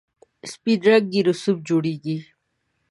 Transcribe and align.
سپین 0.51 0.79
رنګی 0.87 1.21
رسوب 1.27 1.57
جوړیږي. 1.67 2.17